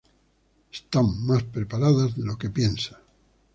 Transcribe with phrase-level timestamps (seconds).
[0.73, 2.99] Están más preparadas de lo que piensa.